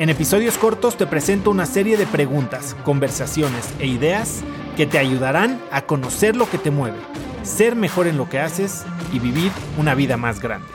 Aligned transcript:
En 0.00 0.08
episodios 0.08 0.56
cortos 0.56 0.96
te 0.96 1.06
presento 1.06 1.50
una 1.50 1.66
serie 1.66 1.98
de 1.98 2.06
preguntas, 2.06 2.74
conversaciones 2.84 3.68
e 3.80 3.86
ideas 3.86 4.40
que 4.74 4.86
te 4.86 4.96
ayudarán 4.96 5.60
a 5.70 5.82
conocer 5.82 6.36
lo 6.36 6.48
que 6.48 6.56
te 6.56 6.70
mueve, 6.70 6.96
ser 7.42 7.76
mejor 7.76 8.06
en 8.06 8.16
lo 8.16 8.26
que 8.26 8.38
haces 8.38 8.86
y 9.12 9.18
vivir 9.18 9.52
una 9.76 9.94
vida 9.94 10.16
más 10.16 10.40
grande. 10.40 10.72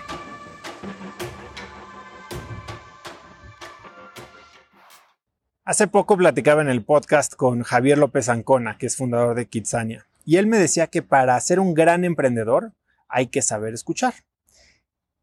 Hace 5.63 5.87
poco 5.87 6.17
platicaba 6.17 6.61
en 6.61 6.69
el 6.69 6.83
podcast 6.83 7.33
con 7.33 7.63
Javier 7.63 7.97
López 7.97 8.29
Ancona, 8.29 8.77
que 8.77 8.85
es 8.85 8.95
fundador 8.95 9.35
de 9.35 9.47
Kitsania, 9.47 10.05
y 10.23 10.37
él 10.37 10.45
me 10.45 10.59
decía 10.59 10.85
que 10.85 11.01
para 11.01 11.39
ser 11.39 11.59
un 11.59 11.73
gran 11.73 12.05
emprendedor 12.05 12.73
hay 13.07 13.25
que 13.25 13.41
saber 13.41 13.73
escuchar. 13.73 14.13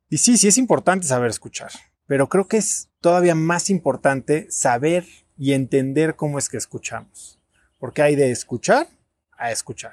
Y 0.09 0.19
sí, 0.19 0.37
sí 0.39 0.49
es 0.49 0.59
importante 0.59 1.07
saber 1.07 1.31
escuchar, 1.31 1.71
pero 2.07 2.29
creo 2.29 2.49
que 2.49 2.59
es 2.59 2.91
todavía 3.01 3.35
más 3.35 3.71
importante 3.71 4.47
saber 4.51 5.07
y 5.37 5.53
entender 5.53 6.17
cómo 6.17 6.39
es 6.39 6.49
que 6.49 6.57
escuchamos, 6.57 7.41
porque 7.79 8.03
hay 8.03 8.17
de 8.17 8.31
escuchar 8.31 8.89
a 9.37 9.51
escuchar. 9.51 9.93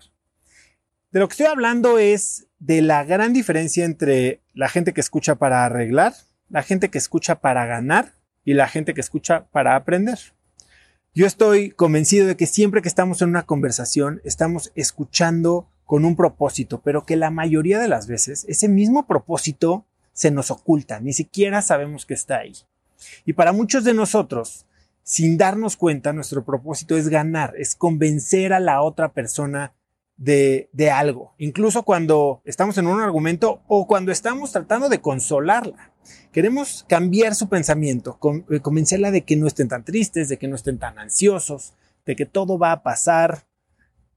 De 1.11 1.19
lo 1.19 1.27
que 1.27 1.33
estoy 1.33 1.47
hablando 1.47 1.97
es 1.97 2.47
de 2.59 2.81
la 2.81 3.03
gran 3.03 3.33
diferencia 3.33 3.83
entre 3.83 4.41
la 4.53 4.69
gente 4.69 4.93
que 4.93 5.01
escucha 5.01 5.35
para 5.35 5.65
arreglar, 5.65 6.13
la 6.49 6.61
gente 6.61 6.89
que 6.89 6.97
escucha 6.97 7.41
para 7.41 7.65
ganar 7.65 8.13
y 8.43 8.53
la 8.53 8.67
gente 8.67 8.93
que 8.93 9.01
escucha 9.01 9.47
para 9.51 9.75
aprender. 9.75 10.19
Yo 11.15 11.25
estoy 11.25 11.71
convencido 11.71 12.27
de 12.27 12.37
que 12.37 12.45
siempre 12.45 12.81
que 12.83 12.87
estamos 12.87 13.21
en 13.21 13.29
una 13.29 13.43
conversación 13.43 14.21
estamos 14.23 14.71
escuchando 14.75 15.67
con 15.83 16.05
un 16.05 16.15
propósito, 16.15 16.81
pero 16.83 17.05
que 17.05 17.15
la 17.15 17.31
mayoría 17.31 17.79
de 17.79 17.87
las 17.87 18.05
veces 18.05 18.45
ese 18.47 18.67
mismo 18.67 19.07
propósito 19.07 19.87
se 20.19 20.31
nos 20.31 20.51
oculta, 20.51 20.99
ni 20.99 21.13
siquiera 21.13 21.61
sabemos 21.61 22.05
que 22.05 22.13
está 22.13 22.39
ahí. 22.39 22.51
Y 23.23 23.31
para 23.31 23.53
muchos 23.53 23.85
de 23.85 23.93
nosotros, 23.93 24.65
sin 25.01 25.37
darnos 25.37 25.77
cuenta, 25.77 26.11
nuestro 26.11 26.43
propósito 26.43 26.97
es 26.97 27.07
ganar, 27.07 27.53
es 27.57 27.73
convencer 27.73 28.51
a 28.51 28.59
la 28.59 28.81
otra 28.81 29.13
persona 29.13 29.71
de, 30.17 30.69
de, 30.73 30.91
algo, 30.91 31.35
incluso 31.37 31.83
cuando 31.83 32.41
estamos 32.43 32.77
en 32.77 32.87
un 32.87 32.99
argumento 32.99 33.61
o 33.69 33.87
cuando 33.87 34.11
estamos 34.11 34.51
tratando 34.51 34.89
de 34.89 34.99
consolarla. 34.99 35.93
Queremos 36.33 36.83
cambiar 36.89 37.33
su 37.33 37.47
pensamiento, 37.47 38.19
eh, 38.49 38.59
convencerla 38.59 39.11
de 39.11 39.21
que 39.21 39.37
no 39.37 39.47
estén 39.47 39.69
tan 39.69 39.85
tristes, 39.85 40.27
de 40.27 40.37
que 40.37 40.49
no 40.49 40.57
estén 40.57 40.79
tan 40.79 40.99
ansiosos, 40.99 41.75
de 42.05 42.17
que 42.17 42.25
todo 42.25 42.59
va 42.59 42.73
a 42.73 42.83
pasar. 42.83 43.45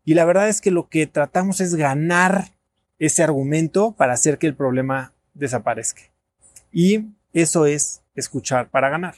Y 0.04 0.14
la 0.14 0.24
verdad 0.24 0.48
es 0.48 0.60
que 0.60 0.72
lo 0.72 0.88
que 0.88 1.06
tratamos 1.06 1.60
es 1.60 1.76
ganar 1.76 2.56
ese 2.98 3.22
argumento 3.22 3.92
para 3.92 4.14
hacer 4.14 4.38
que 4.38 4.48
el 4.48 4.56
problema 4.56 5.12
desaparezca. 5.34 6.02
Y 6.72 7.06
eso 7.32 7.66
es 7.66 8.02
escuchar 8.14 8.70
para 8.70 8.88
ganar. 8.88 9.14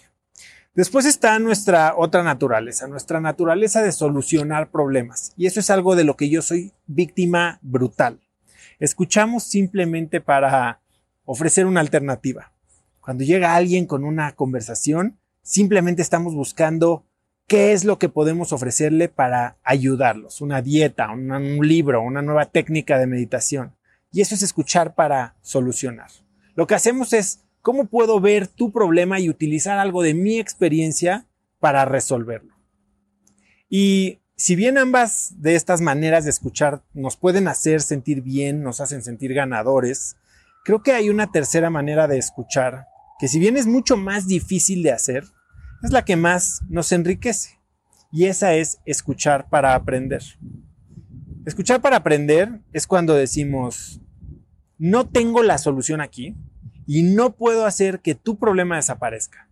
Después 0.74 1.06
está 1.06 1.38
nuestra 1.38 1.94
otra 1.96 2.24
naturaleza, 2.24 2.88
nuestra 2.88 3.20
naturaleza 3.20 3.80
de 3.80 3.92
solucionar 3.92 4.70
problemas. 4.70 5.32
Y 5.36 5.46
eso 5.46 5.60
es 5.60 5.70
algo 5.70 5.94
de 5.94 6.02
lo 6.02 6.16
que 6.16 6.28
yo 6.28 6.42
soy 6.42 6.72
víctima 6.86 7.60
brutal. 7.62 8.20
Escuchamos 8.80 9.44
simplemente 9.44 10.20
para 10.20 10.80
ofrecer 11.24 11.66
una 11.66 11.80
alternativa. 11.80 12.52
Cuando 13.00 13.22
llega 13.22 13.54
alguien 13.54 13.86
con 13.86 14.04
una 14.04 14.34
conversación, 14.34 15.18
simplemente 15.42 16.02
estamos 16.02 16.34
buscando 16.34 17.04
qué 17.46 17.72
es 17.72 17.84
lo 17.84 18.00
que 18.00 18.08
podemos 18.08 18.52
ofrecerle 18.52 19.08
para 19.08 19.56
ayudarlos. 19.62 20.40
Una 20.40 20.60
dieta, 20.60 21.10
un 21.10 21.58
libro, 21.66 22.02
una 22.02 22.22
nueva 22.22 22.46
técnica 22.46 22.98
de 22.98 23.06
meditación. 23.06 23.76
Y 24.14 24.22
eso 24.22 24.34
es 24.34 24.40
escuchar 24.40 24.94
para 24.94 25.36
solucionar. 25.42 26.10
Lo 26.54 26.66
que 26.66 26.74
hacemos 26.74 27.12
es 27.12 27.44
¿Cómo 27.64 27.86
puedo 27.86 28.20
ver 28.20 28.46
tu 28.46 28.72
problema 28.72 29.20
y 29.20 29.30
utilizar 29.30 29.78
algo 29.78 30.02
de 30.02 30.12
mi 30.12 30.38
experiencia 30.38 31.24
para 31.60 31.86
resolverlo? 31.86 32.54
Y 33.70 34.20
si 34.36 34.54
bien 34.54 34.76
ambas 34.76 35.32
de 35.38 35.54
estas 35.54 35.80
maneras 35.80 36.24
de 36.24 36.30
escuchar 36.30 36.82
nos 36.92 37.16
pueden 37.16 37.48
hacer 37.48 37.80
sentir 37.80 38.20
bien, 38.20 38.62
nos 38.62 38.82
hacen 38.82 39.02
sentir 39.02 39.32
ganadores, 39.32 40.18
creo 40.62 40.82
que 40.82 40.92
hay 40.92 41.08
una 41.08 41.32
tercera 41.32 41.70
manera 41.70 42.06
de 42.06 42.18
escuchar 42.18 42.86
que 43.18 43.28
si 43.28 43.38
bien 43.38 43.56
es 43.56 43.66
mucho 43.66 43.96
más 43.96 44.26
difícil 44.26 44.82
de 44.82 44.92
hacer, 44.92 45.24
es 45.82 45.90
la 45.90 46.04
que 46.04 46.16
más 46.16 46.60
nos 46.68 46.92
enriquece. 46.92 47.60
Y 48.12 48.26
esa 48.26 48.52
es 48.52 48.78
escuchar 48.84 49.48
para 49.48 49.74
aprender. 49.74 50.22
Escuchar 51.46 51.80
para 51.80 51.96
aprender 51.96 52.60
es 52.74 52.86
cuando 52.86 53.14
decimos, 53.14 54.02
no 54.78 55.06
tengo 55.08 55.42
la 55.42 55.58
solución 55.58 56.00
aquí, 56.00 56.34
y 56.86 57.02
no 57.02 57.36
puedo 57.36 57.66
hacer 57.66 58.00
que 58.00 58.14
tu 58.14 58.38
problema 58.38 58.76
desaparezca. 58.76 59.48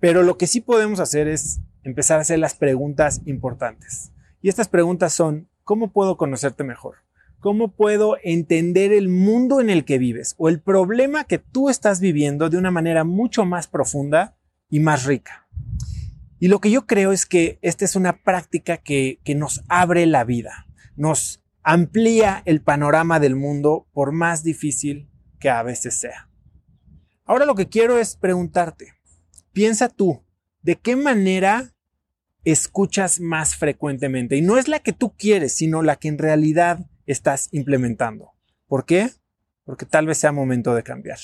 Pero 0.00 0.22
lo 0.22 0.38
que 0.38 0.46
sí 0.46 0.60
podemos 0.60 1.00
hacer 1.00 1.28
es 1.28 1.60
empezar 1.82 2.18
a 2.18 2.22
hacer 2.22 2.38
las 2.38 2.54
preguntas 2.54 3.22
importantes. 3.26 4.12
Y 4.40 4.48
estas 4.48 4.68
preguntas 4.68 5.12
son, 5.12 5.48
¿cómo 5.64 5.92
puedo 5.92 6.16
conocerte 6.16 6.64
mejor? 6.64 6.96
¿Cómo 7.40 7.74
puedo 7.74 8.16
entender 8.22 8.92
el 8.92 9.08
mundo 9.08 9.60
en 9.60 9.70
el 9.70 9.84
que 9.84 9.98
vives 9.98 10.34
o 10.38 10.48
el 10.48 10.60
problema 10.60 11.24
que 11.24 11.38
tú 11.38 11.68
estás 11.68 12.00
viviendo 12.00 12.50
de 12.50 12.58
una 12.58 12.70
manera 12.70 13.04
mucho 13.04 13.44
más 13.44 13.66
profunda 13.68 14.36
y 14.68 14.80
más 14.80 15.04
rica? 15.04 15.48
Y 16.40 16.48
lo 16.48 16.60
que 16.60 16.70
yo 16.70 16.86
creo 16.86 17.10
es 17.10 17.26
que 17.26 17.58
esta 17.62 17.84
es 17.84 17.96
una 17.96 18.22
práctica 18.22 18.76
que, 18.76 19.20
que 19.24 19.34
nos 19.34 19.62
abre 19.68 20.06
la 20.06 20.22
vida, 20.24 20.66
nos 20.96 21.42
amplía 21.62 22.42
el 22.44 22.62
panorama 22.62 23.20
del 23.20 23.36
mundo 23.36 23.86
por 23.92 24.12
más 24.12 24.42
difícil 24.42 25.08
que 25.38 25.50
a 25.50 25.62
veces 25.62 25.98
sea. 25.98 26.28
Ahora 27.24 27.44
lo 27.44 27.54
que 27.54 27.68
quiero 27.68 27.98
es 27.98 28.16
preguntarte, 28.16 28.94
piensa 29.52 29.88
tú, 29.88 30.24
¿de 30.62 30.76
qué 30.76 30.96
manera 30.96 31.74
escuchas 32.44 33.20
más 33.20 33.56
frecuentemente? 33.56 34.36
Y 34.36 34.42
no 34.42 34.56
es 34.56 34.68
la 34.68 34.78
que 34.80 34.92
tú 34.92 35.14
quieres, 35.16 35.54
sino 35.54 35.82
la 35.82 35.96
que 35.96 36.08
en 36.08 36.18
realidad 36.18 36.86
estás 37.06 37.48
implementando. 37.52 38.32
¿Por 38.66 38.84
qué? 38.84 39.10
Porque 39.64 39.86
tal 39.86 40.06
vez 40.06 40.18
sea 40.18 40.32
momento 40.32 40.74
de 40.74 40.82
cambiar. 40.82 41.18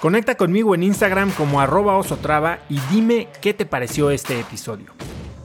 Conecta 0.00 0.34
conmigo 0.36 0.74
en 0.74 0.82
Instagram 0.82 1.32
como 1.32 1.60
arroba 1.60 1.96
osotrava 1.96 2.60
y 2.68 2.78
dime 2.90 3.28
qué 3.40 3.54
te 3.54 3.64
pareció 3.64 4.10
este 4.10 4.38
episodio. 4.38 4.92